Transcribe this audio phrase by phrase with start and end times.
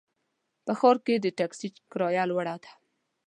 [0.65, 2.71] په ښار کې د ټکسي کرایه لوړه ده.